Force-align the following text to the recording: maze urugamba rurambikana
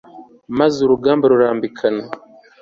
maze 0.57 0.77
urugamba 0.81 1.23
rurambikana 1.31 2.03